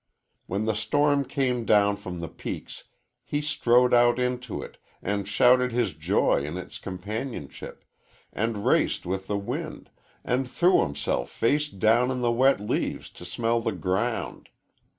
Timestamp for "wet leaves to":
12.31-13.25